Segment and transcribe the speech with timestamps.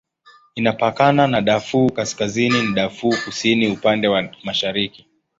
[0.55, 5.07] Inapakana na Darfur Kaskazini na Darfur Kusini upande wa mashariki.